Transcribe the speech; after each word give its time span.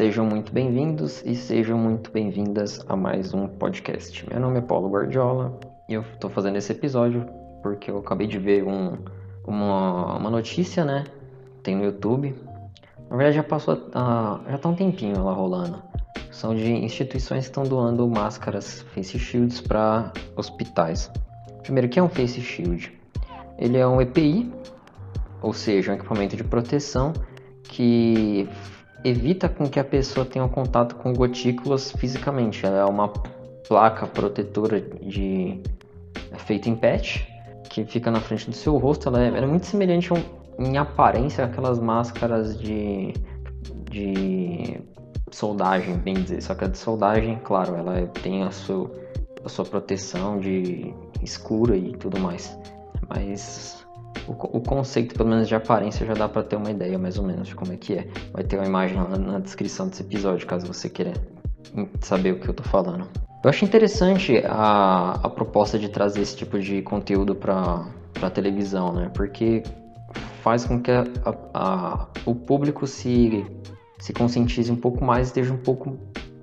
Sejam 0.00 0.24
muito 0.24 0.50
bem-vindos 0.50 1.22
e 1.26 1.36
sejam 1.36 1.76
muito 1.76 2.10
bem-vindas 2.10 2.82
a 2.88 2.96
mais 2.96 3.34
um 3.34 3.46
podcast. 3.46 4.26
Meu 4.30 4.40
nome 4.40 4.56
é 4.56 4.62
Paulo 4.62 4.88
Guardiola 4.88 5.60
e 5.86 5.92
eu 5.92 6.00
estou 6.00 6.30
fazendo 6.30 6.56
esse 6.56 6.72
episódio 6.72 7.26
porque 7.62 7.90
eu 7.90 7.98
acabei 7.98 8.26
de 8.26 8.38
ver 8.38 8.64
um, 8.64 8.96
uma, 9.46 10.16
uma 10.16 10.30
notícia, 10.30 10.86
né? 10.86 11.04
Tem 11.62 11.76
no 11.76 11.84
YouTube. 11.84 12.34
Na 13.10 13.14
verdade 13.14 13.36
já 13.36 13.42
passou, 13.42 13.74
uh, 13.74 14.50
já 14.50 14.56
tá 14.56 14.70
um 14.70 14.74
tempinho 14.74 15.22
lá 15.22 15.34
rolando. 15.34 15.82
São 16.30 16.54
de 16.54 16.72
instituições 16.72 17.44
que 17.44 17.50
estão 17.50 17.64
doando 17.64 18.08
máscaras 18.08 18.80
face 18.94 19.18
shields 19.18 19.60
para 19.60 20.14
hospitais. 20.34 21.10
Primeiro, 21.62 21.88
o 21.88 21.90
que 21.90 21.98
é 21.98 22.02
um 22.02 22.08
face 22.08 22.40
shield? 22.40 22.90
Ele 23.58 23.76
é 23.76 23.86
um 23.86 24.00
EPI, 24.00 24.50
ou 25.42 25.52
seja, 25.52 25.92
um 25.92 25.94
equipamento 25.96 26.38
de 26.38 26.44
proteção 26.44 27.12
que 27.64 28.48
evita 29.04 29.48
com 29.48 29.68
que 29.68 29.80
a 29.80 29.84
pessoa 29.84 30.26
tenha 30.26 30.44
um 30.44 30.48
contato 30.48 30.96
com 30.96 31.12
gotículas 31.12 31.92
fisicamente. 31.92 32.64
Ela 32.64 32.78
é 32.78 32.84
uma 32.84 33.08
placa 33.68 34.06
protetora 34.06 34.80
de 34.80 35.60
é 36.32 36.38
feita 36.38 36.68
em 36.68 36.76
PET 36.76 37.26
que 37.68 37.84
fica 37.84 38.10
na 38.10 38.20
frente 38.20 38.50
do 38.50 38.56
seu 38.56 38.76
rosto. 38.76 39.08
Ela 39.08 39.22
é, 39.22 39.28
ela 39.28 39.38
é 39.38 39.46
muito 39.46 39.66
semelhante 39.66 40.12
um, 40.12 40.22
em 40.58 40.76
aparência 40.76 41.44
àquelas 41.44 41.78
máscaras 41.78 42.58
de, 42.58 43.14
de 43.90 44.80
soldagem, 45.30 45.96
bem 45.96 46.14
dizer. 46.14 46.42
Só 46.42 46.54
que 46.54 46.64
a 46.64 46.68
de 46.68 46.78
soldagem, 46.78 47.38
claro, 47.44 47.76
ela 47.76 47.98
é, 47.98 48.06
tem 48.06 48.42
a 48.42 48.50
sua, 48.50 48.90
a 49.44 49.48
sua 49.48 49.64
proteção 49.64 50.38
de 50.40 50.92
escura 51.22 51.76
e 51.76 51.92
tudo 51.92 52.18
mais. 52.18 52.58
Mas 53.08 53.86
o, 54.26 54.60
conceito, 54.60 55.14
pelo 55.14 55.28
menos 55.28 55.48
de 55.48 55.54
aparência, 55.54 56.06
já 56.06 56.14
dá 56.14 56.28
para 56.28 56.42
ter 56.42 56.56
uma 56.56 56.70
ideia 56.70 56.98
mais 56.98 57.18
ou 57.18 57.24
menos 57.24 57.48
de 57.48 57.54
como 57.54 57.72
é 57.72 57.76
que 57.76 57.94
é. 57.94 58.08
Vai 58.32 58.44
ter 58.44 58.56
uma 58.56 58.66
imagem 58.66 58.96
na, 58.96 59.18
na 59.18 59.38
descrição 59.38 59.88
desse 59.88 60.02
episódio, 60.02 60.46
caso 60.46 60.66
você 60.66 60.88
queira 60.88 61.12
saber 62.00 62.32
o 62.32 62.40
que 62.40 62.48
eu 62.48 62.54
tô 62.54 62.62
falando. 62.62 63.06
Eu 63.42 63.48
acho 63.48 63.64
interessante 63.64 64.42
a, 64.46 65.18
a 65.22 65.28
proposta 65.28 65.78
de 65.78 65.88
trazer 65.88 66.20
esse 66.20 66.36
tipo 66.36 66.58
de 66.58 66.82
conteúdo 66.82 67.34
para 67.34 68.30
televisão, 68.32 68.92
né? 68.92 69.10
Porque 69.14 69.62
faz 70.42 70.64
com 70.64 70.80
que 70.80 70.90
a, 70.90 71.04
a, 71.54 72.06
o 72.26 72.34
público 72.34 72.86
se, 72.86 73.44
se 73.98 74.12
conscientize 74.12 74.70
um 74.70 74.76
pouco 74.76 75.04
mais, 75.04 75.28
esteja 75.28 75.52
um 75.52 75.58
pouco 75.58 75.96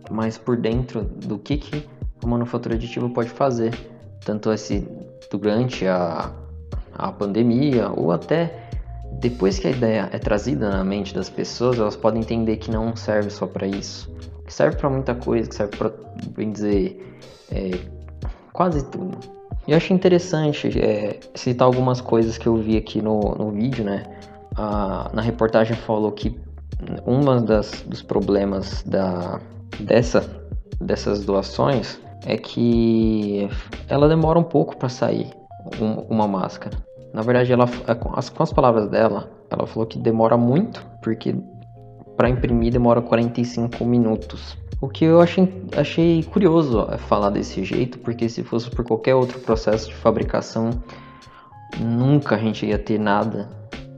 mais 0.09 0.37
por 0.37 0.57
dentro 0.57 1.03
do 1.03 1.37
que, 1.37 1.57
que 1.57 1.87
a 2.23 2.27
manufatura 2.27 2.75
aditiva 2.75 3.07
pode 3.09 3.29
fazer, 3.29 3.73
tanto 4.25 4.51
esse 4.51 4.87
durante 5.29 5.85
a, 5.85 6.31
a 6.97 7.11
pandemia 7.11 7.89
ou 7.89 8.11
até 8.11 8.67
depois 9.19 9.57
que 9.57 9.67
a 9.67 9.71
ideia 9.71 10.09
é 10.11 10.19
trazida 10.19 10.69
na 10.69 10.83
mente 10.83 11.13
das 11.13 11.29
pessoas, 11.29 11.79
elas 11.79 11.95
podem 11.95 12.21
entender 12.21 12.57
que 12.57 12.69
não 12.69 12.95
serve 12.95 13.29
só 13.29 13.47
para 13.47 13.65
isso, 13.65 14.13
que 14.45 14.53
serve 14.53 14.77
para 14.77 14.89
muita 14.89 15.15
coisa, 15.15 15.49
que 15.49 15.55
serve 15.55 15.75
para, 15.75 15.91
bem 16.35 16.51
dizer, 16.51 17.17
é, 17.51 17.71
quase 18.53 18.85
tudo. 18.85 19.17
E 19.67 19.71
eu 19.71 19.77
achei 19.77 19.95
interessante 19.95 20.79
é, 20.79 21.19
citar 21.35 21.65
algumas 21.65 21.99
coisas 21.99 22.37
que 22.37 22.47
eu 22.47 22.55
vi 22.55 22.77
aqui 22.77 23.01
no, 23.01 23.35
no 23.35 23.51
vídeo, 23.51 23.83
né? 23.83 24.03
A, 24.55 25.09
na 25.13 25.21
reportagem 25.21 25.75
falou 25.75 26.11
que 26.11 26.39
um 27.05 27.21
dos 27.87 28.01
problemas 28.01 28.83
da, 28.83 29.41
dessa, 29.79 30.23
dessas 30.79 31.25
doações 31.25 31.99
é 32.25 32.37
que 32.37 33.49
ela 33.87 34.07
demora 34.07 34.37
um 34.37 34.43
pouco 34.43 34.77
para 34.77 34.89
sair 34.89 35.31
um, 35.81 36.01
uma 36.09 36.27
máscara. 36.27 36.86
Na 37.17 37.23
verdade, 37.23 37.51
ela, 37.51 37.65
é, 37.87 37.95
com 37.95 38.11
as, 38.15 38.53
palavras 38.53 38.87
dela, 38.89 39.27
ela 39.49 39.65
falou 39.65 39.87
que 39.87 39.97
demora 39.97 40.37
muito, 40.37 40.85
porque 41.01 41.35
para 42.15 42.29
imprimir 42.29 42.71
demora 42.71 43.01
45 43.01 43.83
minutos. 43.83 44.55
O 44.79 44.87
que 44.87 45.05
eu 45.05 45.19
achei, 45.19 45.65
achei 45.75 46.21
curioso 46.21 46.87
é 46.91 46.97
falar 46.99 47.31
desse 47.31 47.63
jeito, 47.63 47.97
porque 47.97 48.29
se 48.29 48.43
fosse 48.43 48.69
por 48.69 48.85
qualquer 48.85 49.15
outro 49.15 49.39
processo 49.39 49.87
de 49.87 49.95
fabricação, 49.95 50.69
nunca 51.79 52.35
a 52.35 52.37
gente 52.37 52.67
ia 52.67 52.77
ter 52.77 52.99
nada 52.99 53.49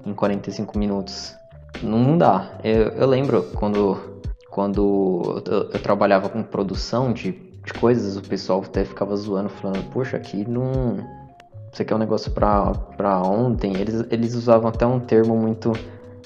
em 0.05 0.13
45 0.13 0.79
minutos. 0.79 1.35
Não 1.83 2.17
dá. 2.17 2.57
Eu, 2.63 2.83
eu 2.87 3.05
lembro 3.05 3.43
quando, 3.53 3.97
quando 4.49 5.43
eu, 5.45 5.67
eu, 5.73 5.79
trabalhava 5.81 6.29
com 6.29 6.41
produção 6.41 7.11
de, 7.11 7.33
de 7.33 7.73
coisas, 7.73 8.15
o 8.15 8.21
pessoal 8.21 8.63
até 8.65 8.85
ficava 8.85 9.13
zoando, 9.17 9.49
falando: 9.49 9.83
Poxa, 9.91 10.15
aqui 10.15 10.47
não 10.47 11.18
você 11.71 11.85
quer 11.85 11.95
um 11.95 11.99
negócio 11.99 12.31
pra 12.31 13.21
ontem, 13.23 13.75
eles, 13.75 14.05
eles 14.09 14.35
usavam 14.35 14.69
até 14.69 14.85
um 14.85 14.99
termo 14.99 15.35
muito 15.35 15.71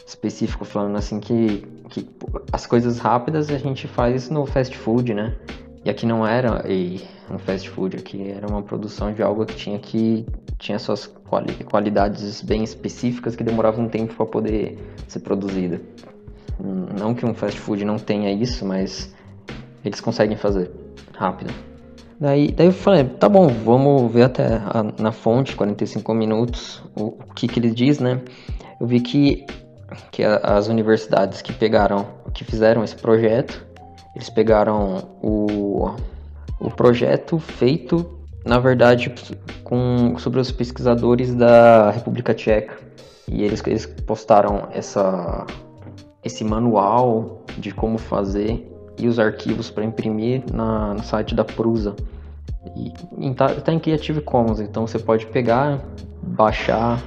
específico, 0.06 0.66
falando 0.66 0.98
assim 0.98 1.20
que, 1.20 1.66
que 1.90 2.08
as 2.52 2.66
coisas 2.66 3.00
rápidas 3.00 3.50
a 3.50 3.58
gente 3.58 3.88
faz 3.88 4.30
no 4.30 4.46
fast 4.46 4.78
food, 4.78 5.14
né? 5.14 5.36
E 5.86 5.90
aqui 5.90 6.06
não 6.06 6.26
era 6.26 6.64
um 7.30 7.38
fast 7.38 7.70
food, 7.70 7.98
aqui 7.98 8.30
era 8.30 8.48
uma 8.48 8.62
produção 8.62 9.12
de 9.12 9.22
algo 9.22 9.46
que 9.46 9.56
tinha 9.56 9.80
que 9.80 10.26
tinha 10.58 10.80
suas 10.80 11.08
quali 11.28 11.54
qualidades 11.66 12.42
bem 12.42 12.64
específicas 12.64 13.36
que 13.36 13.44
demoravam 13.44 13.86
um 13.86 13.90
tempo 13.90 14.14
para 14.14 14.26
poder 14.26 14.78
ser 15.08 15.20
produzida. 15.20 15.82
Não 16.98 17.14
que 17.14 17.26
um 17.26 17.34
fast 17.34 17.60
food 17.60 17.84
não 17.84 17.98
tenha 17.98 18.32
isso, 18.32 18.66
mas 18.66 19.14
eles 19.84 20.00
conseguem 20.00 20.38
fazer 20.38 20.72
rápido. 21.14 21.54
Daí, 22.24 22.54
daí 22.54 22.68
eu 22.68 22.72
falei, 22.72 23.04
tá 23.04 23.28
bom, 23.28 23.50
vamos 23.50 24.10
ver 24.10 24.24
até 24.24 24.46
a, 24.46 24.82
na 24.98 25.12
fonte, 25.12 25.58
45 25.58 26.14
minutos, 26.14 26.82
o, 26.96 27.08
o, 27.08 27.34
que 27.36 27.50
que 27.50 27.60
ele 27.60 27.70
diz, 27.70 28.00
né? 28.00 28.22
Eu 28.80 28.88
vi 28.88 29.02
que, 29.02 29.46
que 30.10 30.24
a, 30.24 30.38
as 30.38 30.70
universidades 30.70 31.42
que 31.42 31.52
pegaram, 31.52 32.08
que 32.34 32.46
fizeram 32.46 32.82
esse 32.82 32.96
projeto, 32.96 33.68
eles 34.16 34.30
pegaram 34.30 35.04
o, 35.22 35.90
o 36.62 36.72
projeto 36.72 37.40
feito, 37.40 38.10
na 38.46 38.58
verdade, 38.58 39.14
com, 39.66 40.18
sobre 40.18 40.40
os 40.40 40.50
pesquisadores 40.50 41.36
da 41.36 41.92
República 41.92 42.34
Tcheca. 42.34 42.80
E 43.28 43.44
eles, 43.44 43.62
eles 43.68 43.86
postaram 43.86 44.70
essa, 44.72 45.46
esse 46.24 46.46
manual 46.46 47.44
de 47.58 47.74
como 47.74 47.98
fazer 47.98 48.73
e 48.98 49.08
os 49.08 49.20
arquivos 49.20 49.70
para 49.70 49.84
imprimir 49.84 50.44
na, 50.52 50.94
no 50.94 51.04
site 51.04 51.36
da 51.36 51.44
Prusa. 51.44 51.96
E 52.76 53.28
está 53.30 53.50
tá 53.50 53.74
em 53.74 53.80
Creative 53.80 54.22
Commons, 54.22 54.60
então 54.60 54.88
você 54.88 54.98
pode 54.98 55.26
pegar, 55.28 55.84
baixar, 56.22 57.02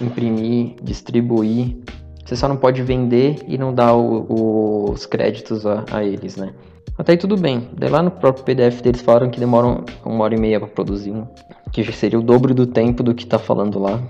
imprimir, 0.00 0.76
distribuir. 0.82 1.76
Você 2.24 2.36
só 2.36 2.48
não 2.48 2.56
pode 2.56 2.82
vender 2.82 3.36
e 3.48 3.58
não 3.58 3.74
dar 3.74 3.94
o, 3.94 4.90
os 4.90 5.06
créditos 5.06 5.66
a, 5.66 5.84
a, 5.90 6.04
eles, 6.04 6.36
né? 6.36 6.52
Até 6.96 7.12
aí 7.12 7.18
tudo 7.18 7.36
bem. 7.36 7.68
Daí 7.72 7.90
lá 7.90 8.02
no 8.02 8.10
próprio 8.10 8.44
PDF 8.44 8.80
deles 8.80 9.00
falaram 9.00 9.30
que 9.30 9.40
demoram 9.40 9.84
uma 10.04 10.24
hora 10.24 10.34
e 10.34 10.40
meia 10.40 10.60
para 10.60 10.68
produzir 10.68 11.10
um, 11.10 11.26
que 11.72 11.82
seria 11.92 12.18
o 12.18 12.22
dobro 12.22 12.54
do 12.54 12.66
tempo 12.66 13.02
do 13.02 13.14
que 13.14 13.24
está 13.24 13.38
falando 13.38 13.78
lá. 13.78 14.00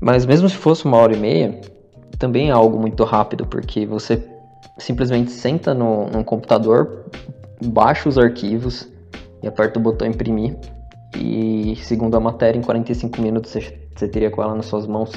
Mas 0.00 0.26
mesmo 0.26 0.48
se 0.48 0.56
fosse 0.56 0.84
uma 0.84 0.98
hora 0.98 1.14
e 1.14 1.18
meia, 1.18 1.60
também 2.18 2.50
é 2.50 2.52
algo 2.52 2.78
muito 2.78 3.02
rápido, 3.04 3.46
porque 3.46 3.86
você 3.86 4.16
simplesmente 4.78 5.30
senta 5.30 5.74
no, 5.74 6.08
no 6.08 6.24
computador, 6.24 7.04
baixa 7.66 8.08
os 8.08 8.16
arquivos 8.16 8.88
e 9.42 9.48
aperta 9.48 9.78
o 9.78 9.82
botão 9.82 10.06
imprimir. 10.06 10.56
E 11.16 11.76
segundo 11.82 12.16
a 12.16 12.20
matéria, 12.20 12.58
em 12.58 12.62
45 12.62 13.20
minutos 13.20 13.50
você, 13.50 13.78
você 13.94 14.08
teria 14.08 14.30
com 14.30 14.42
ela 14.42 14.54
nas 14.54 14.66
suas 14.66 14.86
mãos. 14.86 15.12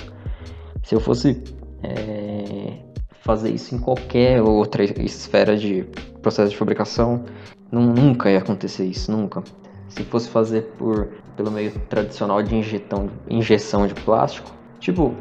Se 0.84 0.96
eu 0.96 1.00
fosse 1.00 1.44
é, 1.84 2.78
fazer 3.22 3.52
isso 3.52 3.76
em 3.76 3.80
qualquer 3.80 4.42
outra 4.42 4.84
esfera 4.84 5.56
de 5.56 5.84
processo 6.22 6.52
de 6.52 6.58
fabricação, 6.58 7.24
não, 7.72 7.82
nunca 7.82 8.30
ia 8.30 8.40
acontecer 8.40 8.86
isso, 8.86 9.12
nunca. 9.12 9.44
Se 9.90 10.04
fosse 10.04 10.30
fazer 10.30 10.64
por 10.78 11.10
pelo 11.36 11.52
meio 11.52 11.72
tradicional 11.90 12.42
de 12.42 12.56
injetão, 12.56 13.10
injeção 13.30 13.88
de 13.88 13.94
plástico, 13.94 14.52
tipo, 14.80 15.14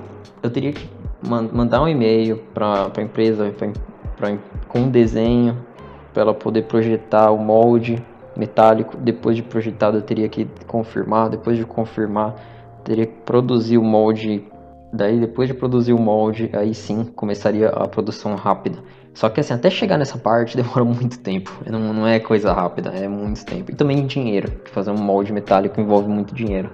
eu 0.42 0.50
teria 0.50 0.72
que 0.72 0.88
mandar 1.22 1.82
um 1.82 1.88
e-mail 1.88 2.38
para 2.54 2.90
a 2.96 3.02
empresa 3.02 3.52
pra, 4.20 4.36
com 4.68 4.80
um 4.80 4.90
desenho 4.90 5.56
para 6.12 6.22
ela 6.22 6.34
poder 6.34 6.62
projetar 6.64 7.30
o 7.30 7.38
molde 7.38 8.04
metálico. 8.36 8.96
Depois 8.96 9.36
de 9.36 9.42
projetado, 9.42 9.96
eu 9.96 10.02
teria 10.02 10.28
que 10.28 10.46
confirmar. 10.66 11.30
Depois 11.30 11.56
de 11.56 11.64
confirmar, 11.64 12.34
teria 12.84 13.06
que 13.06 13.14
produzir 13.24 13.78
o 13.78 13.82
molde. 13.82 14.44
Daí, 14.92 15.20
depois 15.20 15.48
de 15.48 15.54
produzir 15.54 15.92
o 15.92 15.98
molde, 15.98 16.50
aí 16.52 16.74
sim 16.74 17.04
começaria 17.04 17.68
a 17.68 17.86
produção 17.86 18.34
rápida. 18.34 18.78
Só 19.14 19.28
que 19.28 19.40
assim, 19.40 19.54
até 19.54 19.70
chegar 19.70 19.96
nessa 19.96 20.18
parte 20.18 20.56
demora 20.58 20.84
muito 20.84 21.18
tempo. 21.20 21.50
Não, 21.68 21.92
não 21.92 22.06
é 22.06 22.18
coisa 22.18 22.52
rápida, 22.52 22.90
é 22.90 23.08
muito 23.08 23.44
tempo. 23.44 23.70
E 23.70 23.74
também 23.74 24.06
dinheiro. 24.06 24.52
Fazer 24.72 24.90
um 24.90 24.98
molde 24.98 25.32
metálico 25.32 25.80
envolve 25.80 26.08
muito 26.08 26.34
dinheiro. 26.34 26.70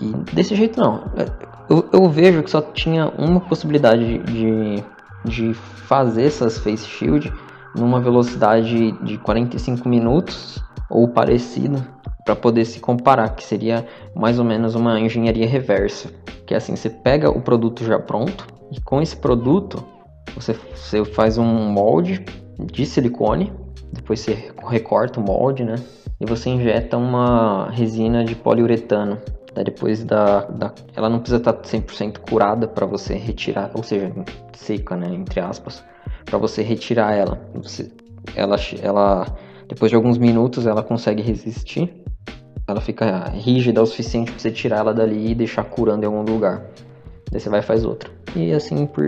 E 0.00 0.34
desse 0.34 0.54
jeito 0.54 0.80
não. 0.80 1.04
Eu, 1.68 1.88
eu 1.92 2.08
vejo 2.08 2.42
que 2.42 2.50
só 2.50 2.60
tinha 2.60 3.08
uma 3.16 3.40
possibilidade 3.40 4.18
de, 4.18 4.18
de 4.18 4.84
fazer 5.86 6.24
essas 6.24 6.58
face 6.58 6.86
shield 6.86 7.32
numa 7.76 8.00
velocidade 8.00 8.92
de 9.02 9.18
45 9.18 9.88
minutos 9.88 10.62
ou 10.88 11.08
parecido 11.08 11.84
para 12.24 12.36
poder 12.36 12.64
se 12.64 12.80
comparar, 12.80 13.30
que 13.30 13.44
seria 13.44 13.86
mais 14.14 14.38
ou 14.38 14.44
menos 14.44 14.74
uma 14.74 14.98
engenharia 15.00 15.46
reversa, 15.46 16.10
que 16.46 16.54
é 16.54 16.56
assim, 16.56 16.76
você 16.76 16.90
pega 16.90 17.30
o 17.30 17.40
produto 17.40 17.84
já 17.84 17.98
pronto 17.98 18.46
e 18.70 18.80
com 18.80 19.00
esse 19.00 19.16
produto 19.16 19.84
você, 20.34 20.52
você 20.52 21.04
faz 21.04 21.38
um 21.38 21.44
molde 21.44 22.24
de 22.58 22.86
silicone, 22.86 23.52
depois 23.92 24.20
você 24.20 24.52
recorta 24.68 25.18
o 25.18 25.22
molde, 25.22 25.64
né? 25.64 25.76
E 26.20 26.26
você 26.26 26.50
injeta 26.50 26.96
uma 26.96 27.70
resina 27.70 28.24
de 28.24 28.34
poliuretano. 28.34 29.18
Daí 29.54 29.64
depois 29.64 30.04
da, 30.04 30.42
da, 30.42 30.72
ela 30.94 31.08
não 31.08 31.18
precisa 31.18 31.38
estar 31.38 31.54
100% 31.54 32.18
curada 32.18 32.68
para 32.68 32.86
você 32.86 33.14
retirar, 33.14 33.70
ou 33.74 33.82
seja, 33.82 34.12
seca, 34.60 34.96
né, 34.96 35.08
entre 35.12 35.40
aspas, 35.40 35.82
para 36.24 36.38
você 36.38 36.62
retirar 36.62 37.14
ela. 37.14 37.40
Você, 37.54 37.90
ela, 38.34 38.56
ela, 38.82 39.26
depois 39.68 39.90
de 39.90 39.96
alguns 39.96 40.18
minutos, 40.18 40.66
ela 40.66 40.82
consegue 40.82 41.22
resistir. 41.22 41.92
Ela 42.66 42.80
fica 42.80 43.28
rígida 43.30 43.82
o 43.82 43.86
suficiente 43.86 44.30
para 44.30 44.40
você 44.40 44.50
tirar 44.50 44.78
ela 44.78 44.94
dali 44.94 45.32
e 45.32 45.34
deixar 45.34 45.64
curando 45.64 46.04
em 46.04 46.06
algum 46.06 46.22
lugar. 46.22 46.66
Daí 47.30 47.40
você 47.40 47.48
vai 47.48 47.60
e 47.60 47.62
faz 47.62 47.84
outra. 47.84 48.10
E 48.36 48.52
assim 48.52 48.86
por, 48.86 49.04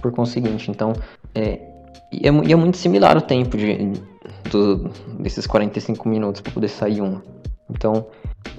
por 0.00 0.12
conseguinte. 0.12 0.70
Então, 0.70 0.92
é, 1.34 1.60
e 2.12 2.26
é, 2.26 2.32
e 2.32 2.52
é 2.52 2.56
muito 2.56 2.76
similar 2.76 3.16
o 3.16 3.20
tempo 3.20 3.56
de, 3.56 3.92
do, 4.50 4.88
desses 5.18 5.46
45 5.46 6.08
minutos 6.08 6.40
para 6.40 6.52
poder 6.52 6.68
sair 6.68 7.00
uma. 7.00 7.22
Então, 7.70 8.06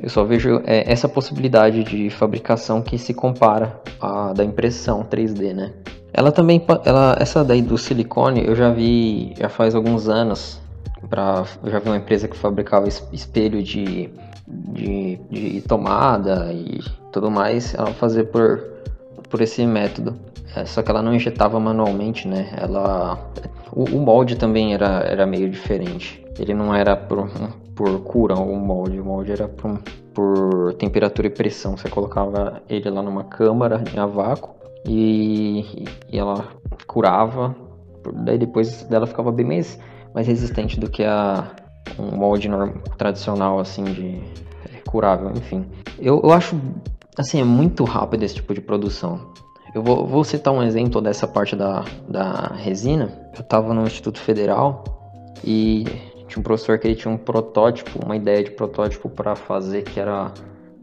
eu 0.01 0.10
só 0.10 0.24
vejo 0.24 0.62
é, 0.65 0.92
essa 0.92 1.10
possibilidade 1.10 1.83
de 1.83 2.10
fabricação 2.12 2.81
que 2.81 2.98
se 2.98 3.13
compara 3.13 3.81
à 4.00 4.33
da 4.33 4.44
impressão 4.44 5.04
3D, 5.04 5.54
né? 5.54 5.74
Ela 6.14 6.32
também, 6.32 6.62
ela, 6.86 7.16
essa 7.20 7.44
daí 7.44 7.62
do 7.62 7.78
silicone, 7.78 8.46
eu 8.46 8.56
já 8.56 8.72
vi 8.72 9.34
já 9.38 9.50
faz 9.50 9.76
alguns 9.76 10.08
anos. 10.08 10.60
Pra, 11.10 11.44
eu 11.64 11.72
já 11.72 11.80
vi 11.80 11.90
uma 11.90 11.98
empresa 11.98 12.28
que 12.28 12.36
fabricava 12.36 12.88
espelho 12.88 13.64
de, 13.64 14.10
de, 14.48 15.16
de 15.30 15.62
tomada 15.62 16.52
e 16.52 16.80
tudo 17.12 17.32
mais, 17.32 17.74
ela 17.74 17.88
fazia 17.94 18.24
por, 18.24 18.64
por 19.30 19.42
esse 19.42 19.66
método. 19.66 20.16
É, 20.56 20.66
só 20.66 20.82
que 20.82 20.90
ela 20.90 21.02
não 21.02 21.14
injetava 21.14 21.60
manualmente, 21.60 22.28
né? 22.28 22.50
Ela, 22.58 23.18
o, 23.72 23.84
o, 23.84 24.00
molde 24.00 24.36
também 24.36 24.74
era, 24.74 25.02
era 25.02 25.26
meio 25.26 25.50
diferente. 25.50 26.26
Ele 26.38 26.54
não 26.54 26.74
era 26.74 26.96
por, 26.96 27.30
por 27.76 28.02
cura 28.02 28.36
o 28.36 28.56
molde, 28.56 29.00
o 29.00 29.06
molde 29.06 29.32
era 29.32 29.48
por, 29.48 29.80
por 30.14 30.74
temperatura 30.74 31.28
e 31.28 31.30
pressão. 31.30 31.78
Você 31.78 31.88
colocava 31.88 32.62
ele 32.68 32.90
lá 32.90 33.02
numa 33.02 33.24
câmara 33.24 33.84
a 33.96 34.06
vácuo 34.08 34.59
e, 34.89 35.86
e 36.12 36.18
ela 36.18 36.47
curava. 36.88 37.56
Daí 38.24 38.39
depois 38.39 38.83
dela 38.83 39.06
ficava 39.06 39.31
bem 39.31 39.45
mais, 39.45 39.80
mais 40.15 40.25
resistente 40.25 40.80
do 40.80 40.89
que 40.89 41.03
a 41.03 41.51
um 42.00 42.18
molde 42.18 42.50
tradicional 42.97 43.59
assim 43.59 43.83
de 43.83 44.24
é, 44.74 44.81
curável, 44.89 45.31
enfim. 45.31 45.65
Eu, 46.00 46.21
eu 46.24 46.31
acho 46.31 46.59
assim 47.15 47.39
é 47.39 47.44
muito 47.44 47.83
rápido 47.83 48.24
esse 48.24 48.36
tipo 48.36 48.53
de 48.53 48.62
produção. 48.62 49.31
Eu 49.75 49.83
vou, 49.83 50.07
vou, 50.07 50.24
citar 50.24 50.51
um 50.51 50.63
exemplo 50.63 51.00
dessa 51.00 51.27
parte 51.27 51.56
da, 51.56 51.86
da 52.07 52.47
resina. 52.56 53.12
Eu 53.36 53.41
estava 53.41 53.71
no 53.71 53.83
Instituto 53.83 54.19
Federal 54.19 54.83
e 55.44 55.83
tinha 56.27 56.39
um 56.39 56.44
professor 56.44 56.80
que 56.80 56.88
ele 56.88 56.95
tinha 56.95 57.13
um 57.13 57.18
protótipo, 57.18 58.03
uma 58.03 58.15
ideia 58.15 58.44
de 58.44 58.50
protótipo 58.50 59.07
para 59.07 59.36
fazer 59.36 59.83
que 59.83 60.00
era, 60.00 60.31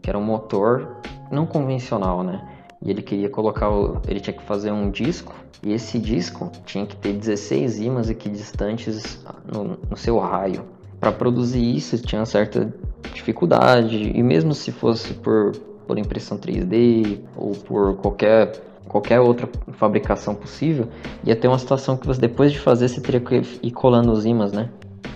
que 0.01 0.09
era 0.09 0.17
um 0.17 0.23
motor 0.23 1.01
não 1.29 1.45
convencional, 1.45 2.23
né? 2.23 2.56
E 2.81 2.89
ele 2.89 3.01
queria 3.01 3.29
colocar, 3.29 3.69
o, 3.69 4.01
ele 4.07 4.19
tinha 4.19 4.33
que 4.33 4.43
fazer 4.43 4.71
um 4.71 4.89
disco 4.89 5.33
e 5.63 5.73
esse 5.73 5.97
disco 5.97 6.51
tinha 6.65 6.85
que 6.85 6.95
ter 6.95 7.13
16 7.13 7.79
ímãs 7.79 8.09
equidistantes 8.09 9.23
no, 9.51 9.77
no 9.89 9.97
seu 9.97 10.17
raio. 10.19 10.63
Para 10.99 11.11
produzir 11.11 11.75
isso 11.75 11.97
tinha 12.01 12.25
certa 12.25 12.73
dificuldade 13.13 14.11
e 14.13 14.23
mesmo 14.23 14.53
se 14.53 14.71
fosse 14.71 15.13
por, 15.13 15.51
por 15.87 15.97
impressão 15.97 16.37
3D 16.37 17.19
ou 17.35 17.51
por 17.51 17.95
qualquer 17.97 18.67
qualquer 18.87 19.19
outra 19.19 19.49
fabricação 19.73 20.33
possível, 20.33 20.87
ia 21.23 21.35
ter 21.35 21.49
uma 21.49 21.59
situação 21.59 21.97
que 21.97 22.07
você 22.07 22.21
depois 22.21 22.53
de 22.53 22.59
fazer 22.59 22.87
você 22.87 23.01
teria 23.01 23.19
que 23.19 23.41
ir 23.61 23.71
colando 23.71 24.11
os 24.13 24.25
ímãs, 24.25 24.53
né? 24.53 24.69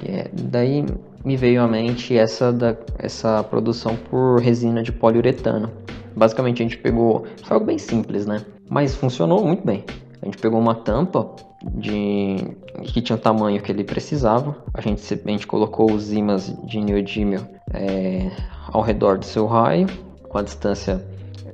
É, 0.04 0.30
daí 0.34 0.86
me 1.24 1.38
veio 1.38 1.62
à 1.62 1.68
mente 1.68 2.18
essa, 2.18 2.52
da, 2.52 2.75
essa 2.98 3.44
produção 3.44 3.96
por 3.96 4.40
resina 4.40 4.84
de 4.84 4.92
poliuretano. 4.92 5.72
Basicamente 6.16 6.62
a 6.62 6.66
gente 6.66 6.78
pegou, 6.78 7.25
foi 7.44 7.54
algo 7.56 7.66
bem 7.66 7.78
simples, 7.78 8.25
né? 8.25 8.46
Mas 8.69 8.96
funcionou 8.96 9.46
muito 9.46 9.66
bem. 9.66 9.84
A 10.22 10.25
gente 10.25 10.38
pegou 10.38 10.60
uma 10.60 10.75
tampa 10.75 11.36
de 11.74 12.36
que 12.84 13.02
tinha 13.02 13.16
o 13.16 13.19
tamanho 13.19 13.62
que 13.62 13.72
ele 13.72 13.84
precisava. 13.84 14.56
A 14.74 14.81
gente, 14.81 15.13
a 15.13 15.30
gente 15.30 15.48
colocou 15.48 15.92
os 15.92 16.12
ímãs 16.12 16.54
de 16.66 16.80
neodímio 16.80 17.48
é, 17.74 18.31
ao 18.68 18.81
redor 18.81 19.18
do 19.18 19.25
seu 19.25 19.46
raio, 19.46 19.88
com 20.30 20.38
a 20.38 20.42
distância 20.42 21.04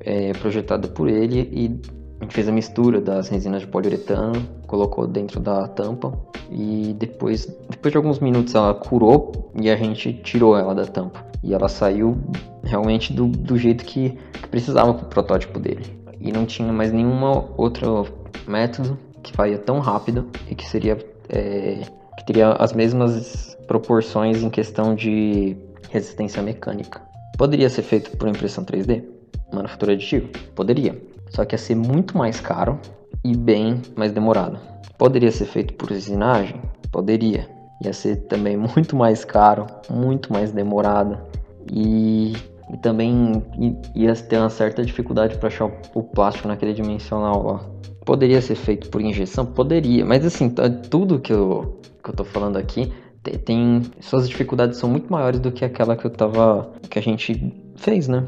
é, 0.02 0.34
projetada 0.34 0.88
por 0.88 1.10
ele 1.10 1.50
e 1.52 1.97
a 2.20 2.24
gente 2.24 2.34
fez 2.34 2.48
a 2.48 2.52
mistura 2.52 3.00
das 3.00 3.30
resinas 3.30 3.62
de 3.62 3.68
poliuretano, 3.68 4.42
colocou 4.66 5.06
dentro 5.06 5.40
da 5.40 5.68
tampa 5.68 6.18
e 6.50 6.96
depois, 6.98 7.46
depois 7.70 7.92
de 7.92 7.98
alguns 7.98 8.20
minutos 8.20 8.56
ela 8.56 8.74
curou 8.74 9.52
e 9.60 9.70
a 9.70 9.76
gente 9.76 10.14
tirou 10.14 10.58
ela 10.58 10.74
da 10.74 10.86
tampa. 10.86 11.26
E 11.44 11.54
ela 11.54 11.70
saiu 11.70 12.18
realmente 12.64 13.14
do, 13.14 13.28
do 13.28 13.56
jeito 13.58 13.86
que, 13.86 14.18
que 14.34 14.48
precisava 14.50 14.96
para 14.96 15.06
o 15.06 15.10
protótipo 15.10 15.60
dele. 15.60 15.86
E 16.20 16.32
não 16.32 16.46
tinha 16.46 16.74
mais 16.74 16.92
nenhum 16.92 17.24
outro 17.56 18.08
método 18.48 18.98
que 19.22 19.32
faria 19.34 19.60
tão 19.60 19.80
rápido 19.80 20.28
e 20.50 20.56
que 20.56 20.68
seria 20.68 20.98
é, 21.30 21.82
que 22.18 22.26
teria 22.26 22.54
as 22.54 22.74
mesmas 22.74 23.56
proporções 23.68 24.42
em 24.42 24.50
questão 24.50 24.96
de 24.96 25.56
resistência 25.92 26.42
mecânica. 26.42 27.00
Poderia 27.38 27.70
ser 27.70 27.84
feito 27.84 28.18
por 28.18 28.28
impressão 28.28 28.66
3D? 28.66 29.04
Manufatura 29.54 29.94
aditiva? 29.94 30.28
Poderia 30.56 31.00
só 31.38 31.46
que 31.46 31.54
ia 31.54 31.60
ser 31.60 31.76
muito 31.76 32.18
mais 32.18 32.40
caro 32.40 32.80
e 33.24 33.38
bem 33.38 33.80
mais 33.96 34.12
demorado. 34.12 34.58
Poderia 34.98 35.32
ser 35.32 35.46
feito 35.46 35.76
por 35.76 35.92
usinagem? 35.92 36.60
Poderia. 36.92 37.48
Ia 37.86 37.94
ser 37.94 38.28
também 38.28 38.58
muito 38.58 38.96
mais 38.96 39.24
caro, 39.24 39.68
muito 39.88 40.34
mais 40.34 40.52
demorado 40.52 41.16
e, 41.72 42.34
e 42.74 42.78
também 42.82 43.44
ia 43.94 44.16
ter 44.16 44.40
uma 44.40 44.50
certa 44.50 44.84
dificuldade 44.84 45.38
para 45.38 45.48
achar 45.48 45.70
o 45.94 46.02
plástico 46.02 46.48
naquele 46.48 46.74
dimensional 46.74 47.44
lá. 47.44 47.60
Poderia 48.04 48.42
ser 48.42 48.56
feito 48.56 48.90
por 48.90 49.00
injeção? 49.00 49.46
Poderia, 49.46 50.04
mas 50.04 50.26
assim, 50.26 50.52
tudo 50.90 51.20
que 51.20 51.32
eu, 51.32 51.80
que 52.04 52.10
eu 52.10 52.16
tô 52.16 52.24
falando 52.24 52.58
aqui 52.58 52.92
tem 53.46 53.84
suas 54.00 54.28
dificuldades 54.28 54.80
são 54.80 54.90
muito 54.90 55.12
maiores 55.12 55.40
do 55.40 55.52
que 55.52 55.64
aquela 55.64 55.96
que 55.96 56.06
eu 56.06 56.10
tava 56.10 56.72
que 56.90 56.98
a 56.98 57.02
gente 57.02 57.54
fez, 57.76 58.08
né? 58.08 58.26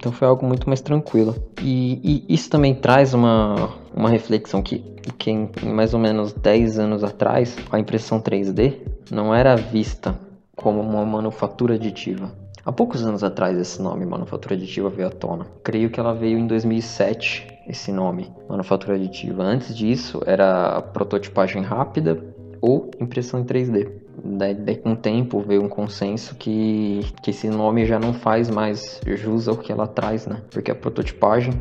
Então 0.00 0.10
foi 0.10 0.26
algo 0.26 0.46
muito 0.46 0.66
mais 0.66 0.80
tranquilo. 0.80 1.36
E, 1.60 2.24
e 2.26 2.34
isso 2.34 2.48
também 2.48 2.74
traz 2.74 3.12
uma, 3.12 3.68
uma 3.94 4.08
reflexão 4.08 4.62
que, 4.62 4.78
que 5.18 5.30
em, 5.30 5.50
em 5.62 5.68
mais 5.68 5.92
ou 5.92 6.00
menos 6.00 6.32
10 6.32 6.78
anos 6.78 7.04
atrás, 7.04 7.54
a 7.70 7.78
impressão 7.78 8.18
3D 8.18 8.78
não 9.10 9.34
era 9.34 9.54
vista 9.56 10.18
como 10.56 10.80
uma 10.80 11.04
manufatura 11.04 11.74
aditiva. 11.74 12.32
Há 12.64 12.72
poucos 12.72 13.04
anos 13.04 13.22
atrás 13.22 13.58
esse 13.58 13.80
nome, 13.82 14.06
manufatura 14.06 14.54
aditiva, 14.54 14.88
veio 14.88 15.08
à 15.08 15.10
tona. 15.10 15.46
Creio 15.62 15.90
que 15.90 16.00
ela 16.00 16.14
veio 16.14 16.38
em 16.38 16.46
2007, 16.46 17.46
esse 17.68 17.92
nome, 17.92 18.32
manufatura 18.48 18.94
aditiva. 18.94 19.42
Antes 19.42 19.76
disso 19.76 20.22
era 20.24 20.80
prototipagem 20.80 21.62
rápida 21.62 22.24
ou 22.58 22.90
impressão 22.98 23.38
em 23.38 23.44
3D. 23.44 23.86
Daí, 24.22 24.54
daí, 24.54 24.76
com 24.76 24.92
o 24.92 24.96
tempo 24.96 25.40
veio 25.40 25.62
um 25.62 25.68
consenso 25.68 26.34
que, 26.34 27.00
que 27.22 27.30
esse 27.30 27.48
nome 27.48 27.86
já 27.86 27.98
não 27.98 28.12
faz 28.12 28.50
mais 28.50 29.00
jus 29.06 29.48
ao 29.48 29.56
que 29.56 29.72
ela 29.72 29.86
traz, 29.86 30.26
né? 30.26 30.42
Porque 30.50 30.70
a 30.70 30.74
prototipagem 30.74 31.54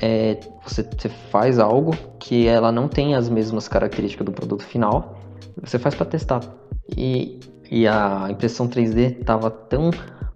é 0.00 0.38
você, 0.64 0.82
você 0.82 1.08
faz 1.08 1.58
algo 1.58 1.96
que 2.18 2.46
ela 2.46 2.70
não 2.70 2.88
tem 2.88 3.14
as 3.14 3.28
mesmas 3.28 3.68
características 3.68 4.24
do 4.24 4.32
produto 4.32 4.62
final, 4.62 5.18
você 5.60 5.78
faz 5.78 5.94
para 5.94 6.06
testar. 6.06 6.40
E, 6.96 7.40
e 7.70 7.86
a 7.86 8.26
impressão 8.30 8.68
3D 8.68 9.20
estava 9.20 9.50
tão 9.50 9.90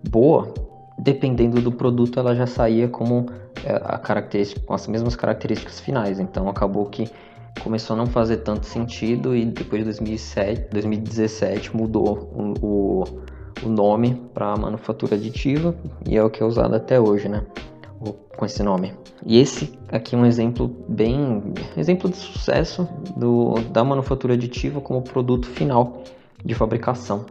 boa, 0.09 0.53
dependendo 0.99 1.61
do 1.61 1.73
produto, 1.73 2.19
ela 2.19 2.35
já 2.35 2.47
saía 2.47 2.89
como 2.89 3.27
é, 3.65 3.75
a 3.83 3.99
característica, 3.99 4.61
com 4.65 4.75
as 4.75 4.87
mesmas 4.87 5.17
características 5.17 5.81
finais. 5.81 6.21
Então 6.21 6.49
acabou 6.49 6.87
que 6.87 7.11
começou 7.61 7.95
a 7.95 7.97
não 7.97 8.07
fazer 8.07 8.39
tanto 8.39 8.67
sentido 8.67 9.35
e 9.35 9.45
depois 9.45 9.81
de 9.81 9.85
2007, 9.85 10.69
2017 10.71 11.77
mudou 11.77 12.31
o, 12.35 12.55
o, 12.67 13.05
o 13.65 13.69
nome 13.69 14.21
para 14.33 14.57
manufatura 14.57 15.15
aditiva 15.15 15.75
e 16.07 16.17
é 16.17 16.23
o 16.23 16.31
que 16.31 16.43
é 16.43 16.47
usado 16.47 16.75
até 16.75 17.01
hoje, 17.01 17.29
né? 17.29 17.45
Com 18.37 18.45
esse 18.45 18.63
nome. 18.63 18.93
E 19.25 19.39
esse 19.39 19.79
aqui 19.89 20.15
é 20.15 20.19
um 20.19 20.27
exemplo 20.27 20.69
bem 20.89 21.55
exemplo 21.77 22.11
de 22.11 22.17
sucesso 22.17 22.87
do, 23.17 23.55
da 23.71 23.83
manufatura 23.85 24.35
aditiva 24.35 24.81
como 24.81 25.01
produto 25.03 25.47
final 25.47 26.03
de 26.45 26.55
fabricação 26.55 27.25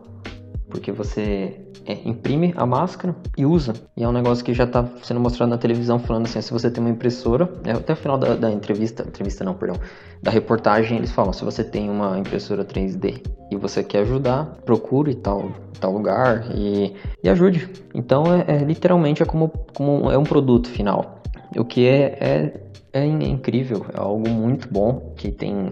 porque 0.74 0.92
você 0.92 1.63
é, 1.86 1.98
imprime 2.08 2.54
a 2.56 2.66
máscara 2.66 3.16
e 3.38 3.46
usa. 3.46 3.74
E 3.96 4.04
é 4.04 4.08
um 4.08 4.12
negócio 4.12 4.44
que 4.44 4.54
já 4.54 4.64
está 4.64 4.88
sendo 5.02 5.20
mostrado 5.20 5.50
na 5.50 5.58
televisão 5.58 6.00
falando 6.00 6.26
assim, 6.26 6.42
se 6.42 6.52
você 6.52 6.70
tem 6.70 6.84
uma 6.84 6.90
impressora, 6.90 7.50
é, 7.64 7.72
até 7.72 7.94
o 7.94 7.96
final 7.96 8.18
da, 8.18 8.36
da, 8.36 8.52
entrevista, 8.52 9.04
entrevista 9.04 9.44
não, 9.44 9.54
perdão, 9.54 9.78
da 10.22 10.32
reportagem 10.32 10.98
eles 10.98 11.12
falam, 11.12 11.34
se 11.34 11.44
você 11.44 11.64
tem 11.64 11.90
uma 11.90 12.18
impressora 12.18 12.64
3D 12.64 13.22
e 13.52 13.56
você 13.56 13.84
quer 13.84 14.00
ajudar, 14.00 14.46
procure 14.66 15.16
tal, 15.16 15.52
tal 15.80 15.92
lugar 15.92 16.46
e, 16.56 16.94
e 17.24 17.30
ajude. 17.30 17.70
Então 17.94 18.24
é, 18.34 18.46
é 18.48 18.58
literalmente 18.60 19.22
é 19.22 19.26
como, 19.26 19.50
como 19.74 20.12
é 20.12 20.18
um 20.18 20.24
produto 20.24 20.70
final. 20.70 21.22
O 21.58 21.66
que 21.66 21.88
é, 21.88 22.18
é, 22.20 22.62
é 22.94 23.06
incrível, 23.06 23.86
é 23.94 24.00
algo 24.00 24.28
muito 24.30 24.68
bom 24.72 25.14
que 25.16 25.32
tem 25.32 25.72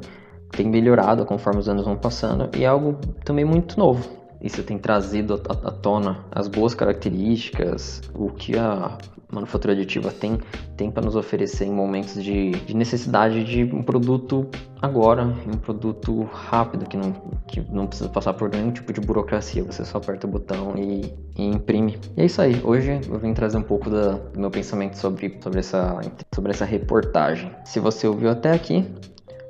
tem 0.52 0.68
melhorado 0.68 1.26
conforme 1.26 1.62
os 1.62 1.70
anos 1.70 1.86
vão 1.86 1.96
passando 1.96 2.50
e 2.58 2.66
é 2.66 2.68
algo 2.68 2.98
também 3.24 3.46
muito 3.46 3.80
novo. 3.80 4.21
Isso 4.42 4.64
tem 4.64 4.78
trazido 4.78 5.42
à 5.48 5.72
tona 5.72 6.26
as 6.32 6.48
boas 6.48 6.74
características, 6.74 8.02
o 8.14 8.30
que 8.30 8.58
a 8.58 8.98
manufatura 9.32 9.74
aditiva 9.74 10.12
tem, 10.12 10.38
tem 10.76 10.92
para 10.92 11.04
nos 11.04 11.16
oferecer 11.16 11.66
em 11.66 11.72
momentos 11.72 12.22
de, 12.22 12.52
de, 12.52 12.76
necessidade 12.76 13.44
de 13.44 13.64
um 13.64 13.82
produto 13.82 14.48
agora, 14.82 15.24
um 15.24 15.58
produto 15.58 16.24
rápido, 16.34 16.86
que 16.86 16.98
não, 16.98 17.14
que 17.48 17.62
não 17.72 17.88
precisa 17.88 18.10
passar 18.10 18.34
por 18.34 18.50
nenhum 18.50 18.72
tipo 18.72 18.92
de 18.92 19.00
burocracia, 19.00 19.64
você 19.64 19.86
só 19.86 19.98
aperta 19.98 20.28
o 20.28 20.30
botão 20.30 20.74
e, 20.78 21.14
e 21.38 21.46
imprime. 21.46 21.98
E 22.18 22.22
é 22.22 22.26
isso 22.26 22.42
aí, 22.42 22.60
hoje 22.64 23.00
eu 23.08 23.20
vim 23.20 23.34
trazer 23.34 23.58
um 23.58 23.64
pouco 23.64 23.90
da, 23.90 24.14
do 24.14 24.40
meu 24.40 24.52
pensamento 24.52 24.96
sobre, 24.96 25.38
sobre, 25.42 25.60
essa, 25.60 26.00
sobre 26.34 26.52
essa 26.52 26.66
reportagem. 26.66 27.52
Se 27.64 27.80
você 27.80 28.08
ouviu 28.08 28.30
até 28.30 28.52
aqui, 28.52 28.86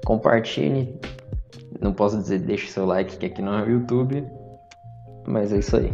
compartilhe, 0.06 1.00
não 1.80 1.94
posso 1.94 2.18
dizer 2.18 2.40
deixe 2.40 2.68
seu 2.68 2.86
like, 2.86 3.18
que 3.18 3.26
aqui 3.26 3.42
não 3.42 3.58
é 3.58 3.64
o 3.64 3.70
YouTube, 3.70 4.24
mas 5.26 5.52
é 5.52 5.60
isso 5.60 5.78
aí. 5.78 5.94